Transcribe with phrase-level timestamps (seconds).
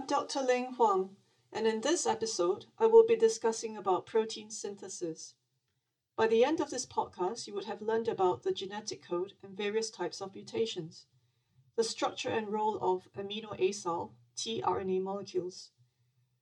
[0.00, 0.40] I'm Dr.
[0.40, 1.16] Ling Huang,
[1.52, 5.34] and in this episode, I will be discussing about protein synthesis.
[6.16, 9.54] By the end of this podcast, you would have learned about the genetic code and
[9.54, 11.04] various types of mutations,
[11.76, 15.72] the structure and role of amino acyl tRNA molecules,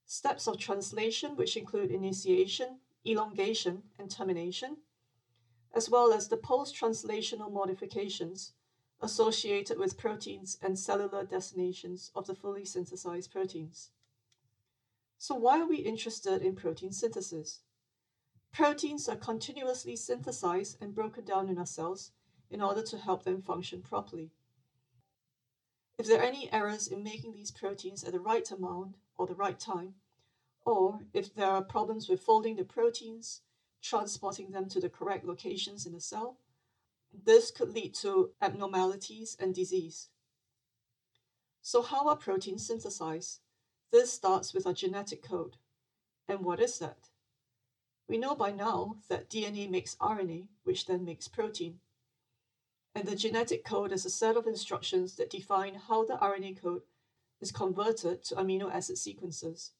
[0.06, 4.76] steps of translation, which include initiation, elongation, and termination,
[5.74, 8.52] as well as the post translational modifications
[9.00, 13.90] associated with proteins and cellular destinations of the fully synthesized proteins.
[15.18, 17.60] So, why are we interested in protein synthesis?
[18.52, 22.12] Proteins are continuously synthesized and broken down in our cells
[22.50, 24.30] in order to help them function properly.
[25.98, 29.34] If there are any errors in making these proteins at the right amount or the
[29.34, 29.94] right time,
[30.64, 33.42] or if there are problems with folding the proteins,
[33.82, 36.38] transporting them to the correct locations in the cell,
[37.12, 40.08] this could lead to abnormalities and disease.
[41.62, 43.40] So, how are proteins synthesized?
[43.90, 45.56] This starts with our genetic code.
[46.28, 47.08] And what is that?
[48.08, 51.80] We know by now that DNA makes RNA, which then makes protein.
[52.94, 56.82] And the genetic code is a set of instructions that define how the RNA code
[57.40, 59.72] is converted to amino acid sequences.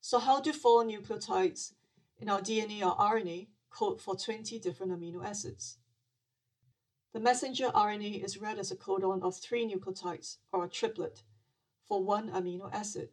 [0.00, 1.72] So, how do four nucleotides
[2.18, 5.78] in our DNA or RNA code for 20 different amino acids?
[7.12, 11.24] The messenger RNA is read as a codon of three nucleotides, or a triplet,
[11.88, 13.10] for one amino acid.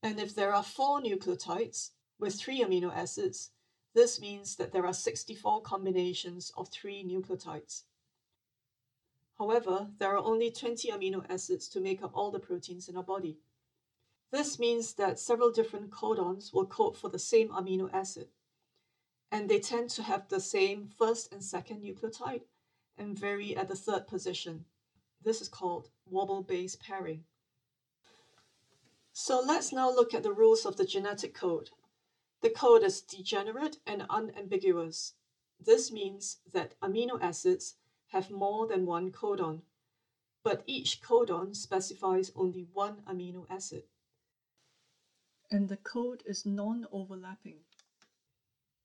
[0.00, 3.50] And if there are four nucleotides with three amino acids,
[3.94, 7.82] this means that there are 64 combinations of three nucleotides.
[9.38, 13.02] However, there are only 20 amino acids to make up all the proteins in our
[13.02, 13.40] body.
[14.30, 18.28] This means that several different codons will code for the same amino acid
[19.30, 22.42] and they tend to have the same first and second nucleotide
[22.96, 24.64] and vary at the third position.
[25.22, 27.24] This is called wobble base pairing.
[29.12, 31.70] So let's now look at the rules of the genetic code.
[32.40, 35.14] The code is degenerate and unambiguous.
[35.60, 37.74] This means that amino acids
[38.08, 39.62] have more than one codon,
[40.44, 43.82] but each codon specifies only one amino acid.
[45.50, 47.64] And the code is non overlapping.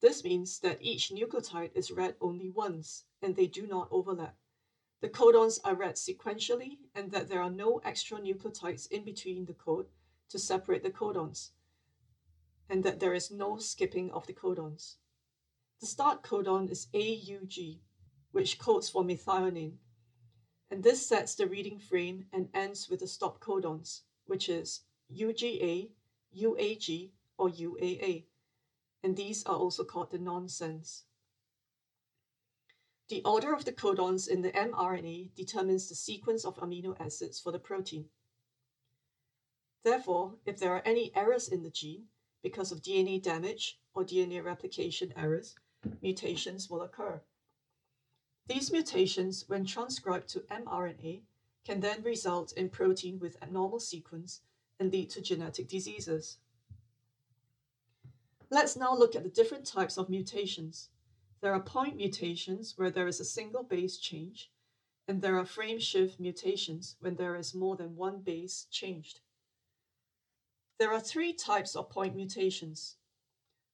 [0.04, 4.36] This means that each nucleotide is read only once and they do not overlap.
[5.00, 9.54] The codons are read sequentially and that there are no extra nucleotides in between the
[9.54, 9.88] code
[10.28, 11.52] to separate the codons,
[12.70, 14.96] and that there is no skipping of the codons.
[15.80, 17.80] The start codon is AUG,
[18.34, 19.78] which codes for methionine,
[20.70, 25.92] and this sets the reading frame and ends with the stop codons, which is UGA,
[26.36, 28.26] UAG, or UAA
[29.04, 31.04] and these are also called the nonsense.
[33.10, 37.52] The order of the codons in the mRNA determines the sequence of amino acids for
[37.52, 38.06] the protein.
[39.84, 42.06] Therefore, if there are any errors in the gene
[42.42, 45.56] because of DNA damage or DNA replication errors,
[46.02, 47.22] mutations will occur.
[48.48, 51.22] These mutations, when transcribed to mRNA,
[51.66, 54.42] can then result in protein with abnormal sequence
[54.80, 56.38] and lead to genetic diseases.
[58.54, 60.90] Let's now look at the different types of mutations.
[61.42, 64.52] There are point mutations where there is a single base change,
[65.08, 69.22] and there are frame shift mutations when there is more than one base changed.
[70.78, 72.98] There are three types of point mutations.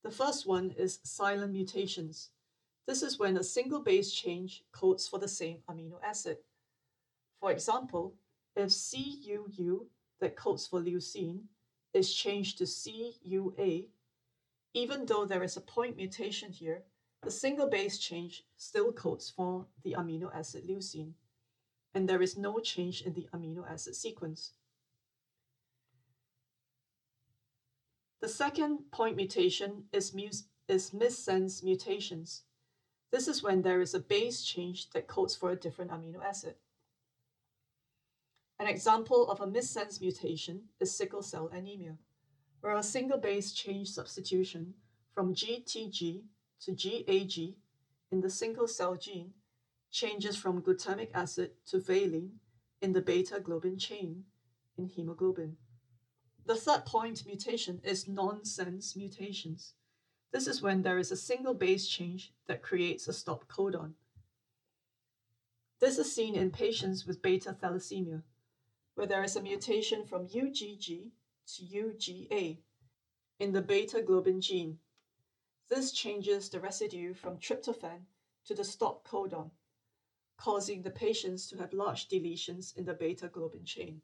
[0.05, 2.29] The first one is silent mutations.
[2.87, 6.37] This is when a single base change codes for the same amino acid.
[7.41, 8.15] For example,
[8.55, 9.87] if CUU
[10.21, 11.41] that codes for leucine
[11.93, 13.89] is changed to CUA,
[14.73, 16.83] even though there is a point mutation here,
[17.23, 21.13] the single base change still codes for the amino acid leucine,
[21.93, 24.53] and there is no change in the amino acid sequence.
[28.21, 30.13] The second point mutation is,
[30.67, 32.43] is missense mutations.
[33.11, 36.55] This is when there is a base change that codes for a different amino acid.
[38.59, 41.97] An example of a missense mutation is sickle cell anemia
[42.61, 44.73] where a single base change substitution
[45.13, 46.23] from GTG
[46.61, 47.55] to GAG
[48.11, 49.33] in the sickle cell gene
[49.91, 52.39] changes from glutamic acid to valine
[52.81, 54.23] in the beta globin chain
[54.77, 55.57] in hemoglobin.
[56.45, 59.73] The third point mutation is nonsense mutations.
[60.31, 63.93] This is when there is a single base change that creates a stop codon.
[65.79, 68.23] This is seen in patients with beta thalassemia,
[68.95, 71.11] where there is a mutation from UGG
[71.55, 72.57] to UGA
[73.39, 74.79] in the beta globin gene.
[75.69, 78.05] This changes the residue from tryptophan
[78.45, 79.51] to the stop codon,
[80.37, 84.01] causing the patients to have large deletions in the beta globin chain.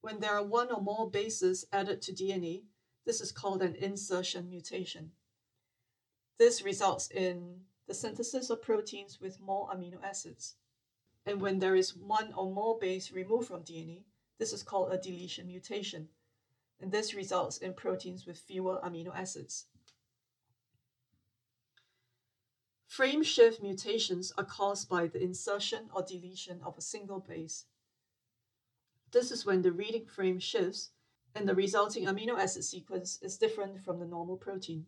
[0.00, 2.64] When there are one or more bases added to DNA,
[3.04, 5.12] this is called an insertion mutation.
[6.38, 10.56] This results in the synthesis of proteins with more amino acids.
[11.26, 14.04] And when there is one or more base removed from DNA,
[14.38, 16.08] this is called a deletion mutation.
[16.80, 19.66] And this results in proteins with fewer amino acids.
[22.86, 27.64] Frame shift mutations are caused by the insertion or deletion of a single base.
[29.10, 30.90] This is when the reading frame shifts
[31.34, 34.86] and the resulting amino acid sequence is different from the normal protein.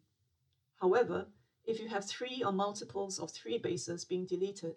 [0.81, 1.27] However,
[1.65, 4.77] if you have three or multiples of three bases being deleted,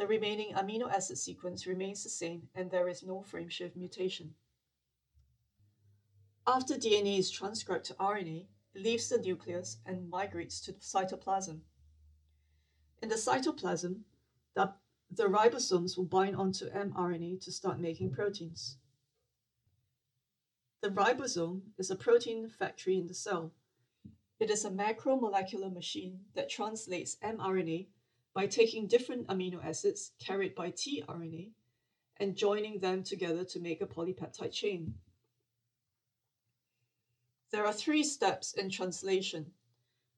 [0.00, 4.32] the remaining amino acid sequence remains the same and there is no frame shift mutation.
[6.46, 11.60] After DNA is transcribed to RNA, it leaves the nucleus and migrates to the cytoplasm.
[13.02, 14.00] In the cytoplasm,
[14.54, 14.72] the,
[15.10, 18.78] the ribosomes will bind onto mRNA to start making proteins.
[20.80, 23.52] The ribosome is a protein factory in the cell.
[24.38, 27.88] It is a macromolecular machine that translates mRNA
[28.34, 31.50] by taking different amino acids carried by tRNA
[32.18, 34.94] and joining them together to make a polypeptide chain.
[37.50, 39.46] There are three steps in translation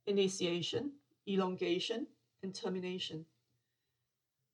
[0.06, 0.92] initiation,
[1.28, 2.06] elongation,
[2.42, 3.24] and termination.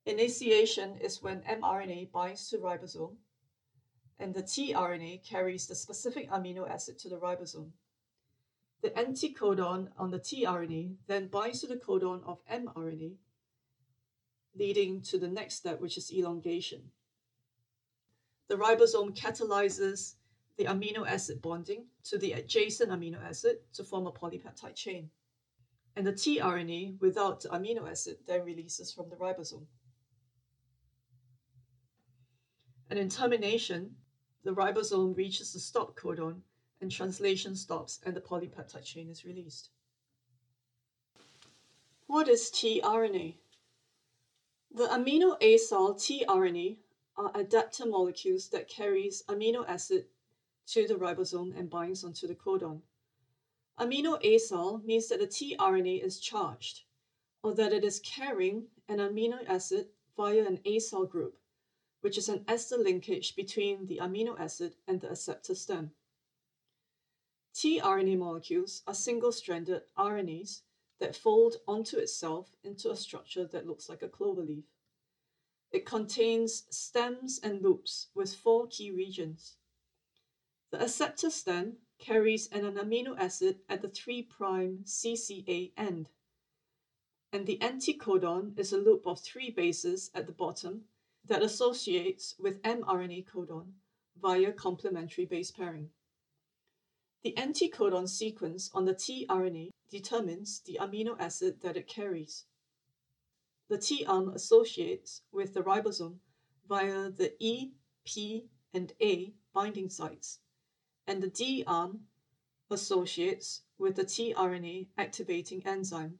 [0.05, 3.17] Initiation is when mRNA binds to ribosome
[4.19, 7.71] and the tRNA carries the specific amino acid to the ribosome.
[8.83, 13.17] The anticodon on the tRNA then binds to the codon of mRNA,
[14.59, 16.91] leading to the next step, which is elongation.
[18.49, 20.15] The ribosome catalyzes
[20.57, 25.11] the amino acid bonding to the adjacent amino acid to form a polypeptide chain
[25.99, 29.67] and the tRNA without the amino acid then releases from the ribosome.
[32.89, 33.97] And in termination,
[34.45, 36.43] the ribosome reaches the stop codon
[36.81, 39.71] and translation stops and the polypeptide chain is released.
[42.07, 43.35] What is tRNA?
[44.79, 46.79] The amino acyl tRNA
[47.17, 50.07] are adapter molecules that carries amino acid
[50.69, 52.83] to the ribosome and binds onto the codon.
[53.77, 56.83] Amino acyl means that the tRNA is charged,
[57.43, 61.39] or that it is carrying an amino acid via an acyl group,
[62.01, 65.91] which is an ester linkage between the amino acid and the acceptor stem.
[67.53, 70.61] tRNA molecules are single-stranded RNAs
[71.01, 74.65] that fold onto itself into a structure that looks like a clover leaf.
[75.71, 79.57] It contains stems and loops with four key regions.
[80.71, 84.29] The acceptor stem carries an amino acid at the 3'
[84.85, 86.11] CCA end.
[87.33, 90.85] And the anticodon is a loop of three bases at the bottom
[91.27, 93.73] that associates with mRNA codon
[94.21, 95.91] via complementary base pairing.
[97.23, 102.45] The anticodon sequence on the tRNA determines the amino acid that it carries.
[103.69, 106.19] The T arm associates with the ribosome
[106.69, 107.73] via the E,
[108.05, 110.41] P, and A binding sites
[111.09, 112.01] and the D arm
[112.71, 116.19] associates with the tRNA activating enzyme,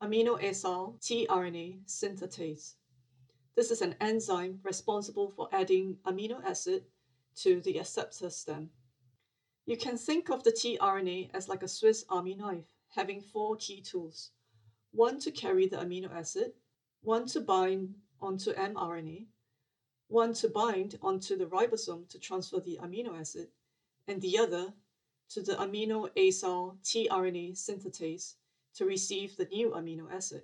[0.00, 2.74] aminoacyl tRNA synthetase.
[3.56, 6.84] This is an enzyme responsible for adding amino acid
[7.42, 8.70] to the acceptor stem.
[9.66, 13.80] You can think of the tRNA as like a Swiss army knife, having four key
[13.80, 14.30] tools.
[14.92, 16.52] One to carry the amino acid,
[17.02, 19.26] one to bind onto mRNA,
[20.06, 23.48] one to bind onto the ribosome to transfer the amino acid,
[24.06, 24.72] and the other
[25.30, 28.34] to the amino acyl tRNA synthetase
[28.76, 30.42] to receive the new amino acid.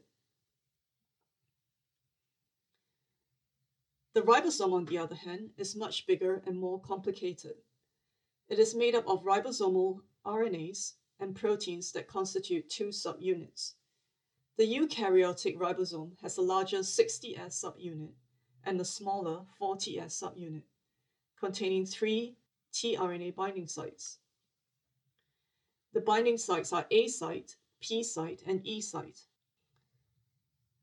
[4.15, 7.55] The ribosome, on the other hand, is much bigger and more complicated.
[8.53, 13.77] It is made up of ribosomal RNAs and proteins that constitute two subunits.
[14.59, 18.13] The eukaryotic ribosome has a larger 60S subunit
[18.65, 20.65] and a smaller 40S subunit,
[21.41, 22.37] containing three
[22.75, 24.19] tRNA binding sites.
[25.95, 29.23] The binding sites are A site, P site, and E site.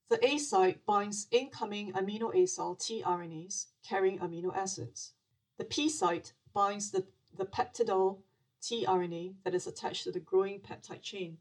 [0.10, 5.14] The A site binds incoming amino acyl tRNAs carrying amino acids.
[5.60, 7.06] The P site binds the,
[7.40, 8.18] the peptidyl
[8.62, 11.38] tRNA that is attached to the growing peptide chain.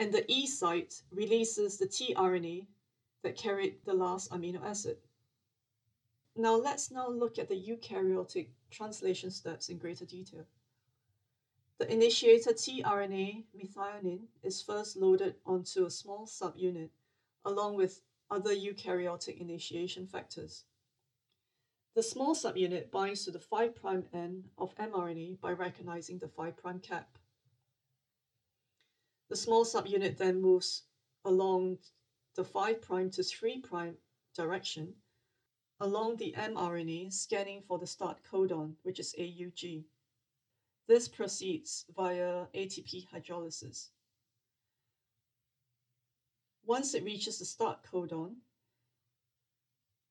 [0.00, 2.66] And the E site releases the tRNA
[3.22, 4.96] that carried the last amino acid.
[6.34, 10.46] Now let's now look at the eukaryotic translation steps in greater detail.
[11.78, 16.90] The initiator tRNA methionine is first loaded onto a small subunit
[17.44, 20.64] along with other eukaryotic initiation factors.
[21.96, 23.78] The small subunit binds to the 5'
[24.12, 27.16] end of mRNA by recognizing the 5' cap.
[29.30, 30.82] The small subunit then moves
[31.24, 31.78] along
[32.34, 33.64] the 5' to 3'
[34.34, 34.94] direction
[35.80, 39.84] along the mRNA scanning for the start codon, which is AUG.
[40.86, 43.88] This proceeds via ATP hydrolysis.
[46.62, 48.34] Once it reaches the start codon,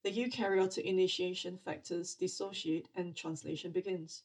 [0.05, 4.21] the eukaryotic initiation factors dissociate and translation begins.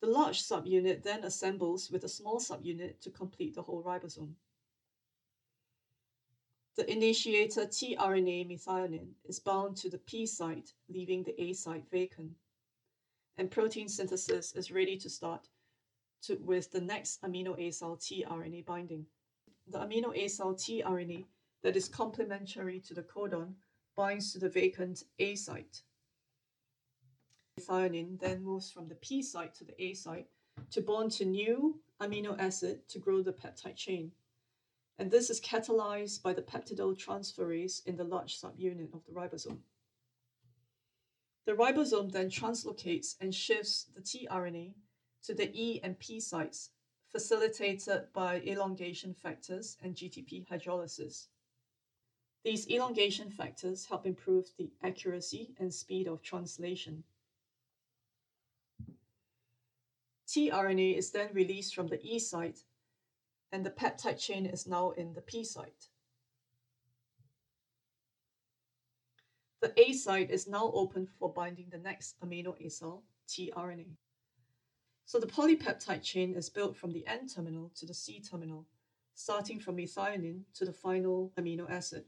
[0.00, 4.34] The large subunit then assembles with a small subunit to complete the whole ribosome.
[6.76, 12.30] The initiator tRNA methionine is bound to the P site, leaving the A site vacant.
[13.38, 15.48] And protein synthesis is ready to start
[16.22, 19.04] to, with the next amino acyl tRNA binding.
[19.66, 21.24] The amino acyl tRNA
[21.62, 23.54] that is complementary to the codon
[24.00, 25.82] binds to the vacant A site.
[27.58, 30.26] Methionine then moves from the P site to the A site
[30.70, 34.12] to bond to new amino acid to grow the peptide chain.
[34.98, 39.58] And this is catalyzed by the peptidyl transferase in the large subunit of the ribosome.
[41.44, 44.72] The ribosome then translocates and shifts the tRNA
[45.24, 46.70] to the E and P sites,
[47.12, 51.26] facilitated by elongation factors and GTP hydrolysis.
[52.44, 57.04] These elongation factors help improve the accuracy and speed of translation.
[60.26, 62.60] tRNA is then released from the E site,
[63.52, 65.88] and the peptide chain is now in the P site.
[69.60, 73.88] The A site is now open for binding the next amino acyl, tRNA.
[75.04, 78.66] So the polypeptide chain is built from the N terminal to the C terminal,
[79.14, 82.04] starting from methionine to the final amino acid.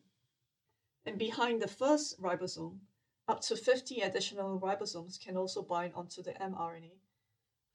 [1.05, 2.79] And behind the first ribosome,
[3.27, 6.93] up to 50 additional ribosomes can also bind onto the mRNA,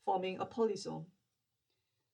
[0.06, 1.06] forming a polysome.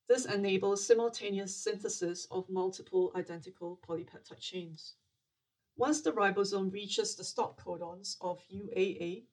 [0.08, 4.96] This enables simultaneous synthesis of multiple identical polypeptide chains.
[5.77, 9.24] Once the ribosome reaches the stop codons of UAA,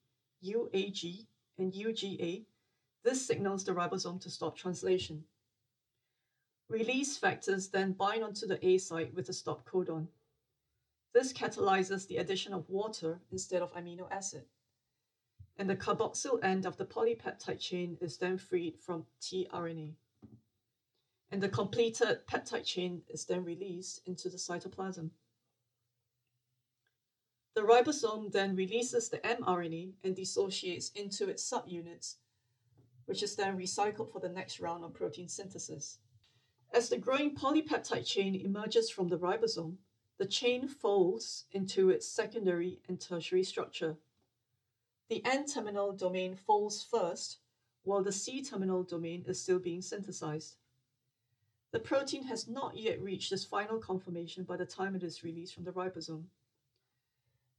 [0.45, 1.27] UAG,
[1.59, 2.47] and UGA,
[3.03, 5.25] this signals the ribosome to stop translation.
[6.69, 10.07] Release factors then bind onto the A site with the stop codon.
[11.13, 14.45] This catalyzes the addition of water instead of amino acid.
[15.59, 19.95] And the carboxyl end of the polypeptide chain is then freed from tRNA.
[21.33, 25.11] And the completed peptide chain is then released into the cytoplasm.
[27.55, 32.17] The ribosome then releases the mRNA and dissociates into its subunits,
[33.07, 35.99] which is then recycled for the next round of protein synthesis.
[36.73, 39.77] As the growing polypeptide chain emerges from the ribosome,
[40.21, 43.97] the chain folds into its secondary and tertiary structure.
[45.09, 47.39] The N-terminal domain folds first,
[47.85, 50.57] while the C-terminal domain is still being synthesized.
[51.73, 55.55] The protein has not yet reached its final conformation by the time it is released
[55.55, 56.25] from the ribosome.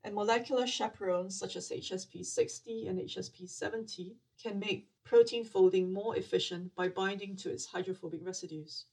[0.04, 6.90] And molecular chaperones such as HSP60 and HSP70 can make protein folding more efficient by
[6.90, 8.86] binding to its hydrophobic residues.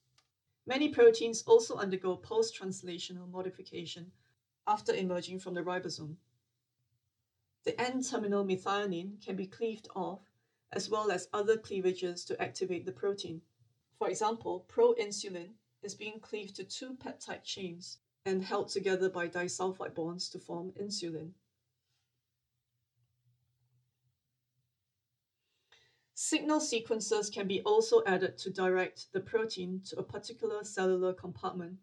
[0.68, 4.12] Many proteins also undergo post-translational modification
[4.66, 6.16] after emerging from the ribosome.
[7.64, 10.20] The N-terminal methionine can be cleaved off,
[10.70, 13.40] as well as other cleavages to activate the protein.
[13.98, 17.96] For example, proinsulin is being cleaved to two peptide chains
[18.26, 21.30] and held together by disulfide bonds to form insulin.
[26.20, 31.78] Signal sequences can be also added to direct the protein to a particular cellular compartment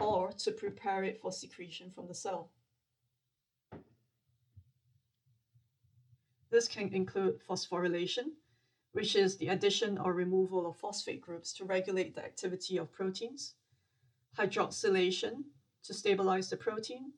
[0.00, 2.50] or to prepare it for secretion from the cell.
[6.50, 8.32] This can include phosphorylation,
[8.90, 13.54] which is the addition or removal of phosphate groups to regulate the activity of proteins,
[14.36, 15.44] hydroxylation
[15.84, 17.12] to stabilize the protein,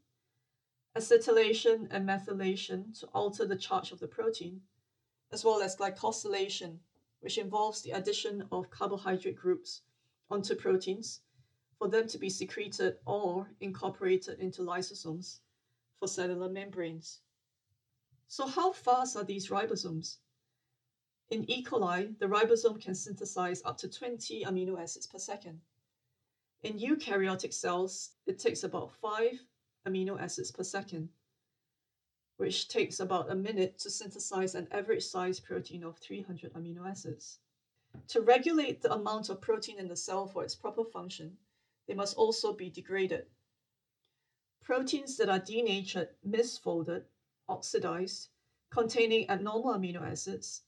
[0.95, 4.61] acetylation and methylation to alter the charge of the protein,
[5.35, 6.79] as well as glycosylation,
[7.19, 9.83] which involves the addition of carbohydrate groups
[10.31, 11.23] onto proteins
[11.77, 15.41] for them to be secreted or incorporated into lysosomes
[15.99, 17.19] for cellular membranes.
[18.29, 20.19] So, how fast are these ribosomes?
[21.31, 21.65] In E.
[21.65, 25.61] coli, the ribosome can synthesize up to 20 amino acids per second.
[26.63, 29.45] In eukaryotic cells, it takes about 5
[29.85, 31.09] amino acids per second
[32.37, 37.39] which takes about a minute to synthesize an average size protein of 300 amino acids.
[38.09, 41.37] To regulate the amount of protein in the cell for its proper function,
[41.87, 43.27] they must also be degraded.
[44.63, 47.05] Proteins that are denatured, misfolded,
[47.49, 48.31] oxidized,
[48.71, 50.63] containing abnormal amino acids,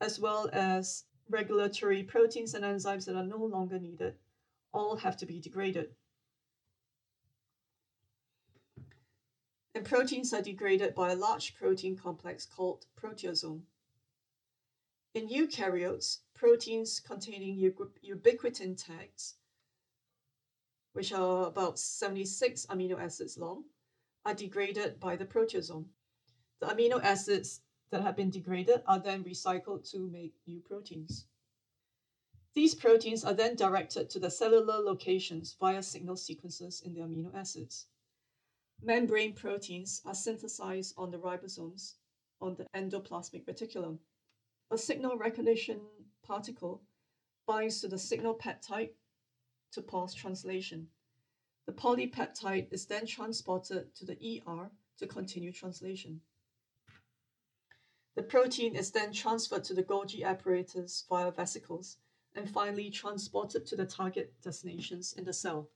[0.00, 4.14] as well as regulatory proteins and enzymes that are no longer needed,
[4.72, 5.96] all have to be degraded.
[9.74, 13.62] And proteins are degraded by a large protein complex called proteasome.
[15.14, 19.34] In eukaryotes, proteins containing ubiquitin tags,
[20.92, 23.64] which are about 76 amino acids long,
[24.24, 25.86] are degraded by the proteasome.
[26.60, 31.26] The amino acids that have been degraded are then recycled to make new proteins.
[32.54, 37.34] These proteins are then directed to the cellular locations via signal sequences in the amino
[37.34, 37.86] acids.
[38.84, 41.94] Membrane proteins are synthesized on the ribosomes
[42.42, 43.98] on the endoplasmic reticulum.
[44.70, 45.80] A signal recognition
[46.22, 46.82] particle
[47.46, 48.90] binds to the signal peptide
[49.72, 50.88] to pause translation.
[51.66, 56.20] The polypeptide is then transported to the ER to continue translation.
[58.16, 61.96] The protein is then transferred to the Golgi apparatus via vesicles
[62.34, 65.70] and finally transported to the target destinations in the cell.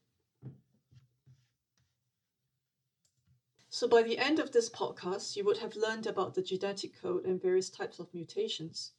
[3.70, 7.26] So by the end of this podcast, you would have learned about the genetic code
[7.26, 8.92] and various types of mutations,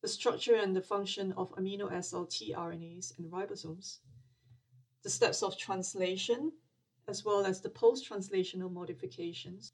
[0.00, 3.98] the structure and the function of amino acid tRNAs and ribosomes,
[5.02, 6.52] the steps of translation,
[7.06, 9.72] as well as the post-translational modifications,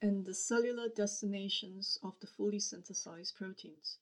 [0.00, 3.98] and the cellular destinations of the fully synthesized proteins.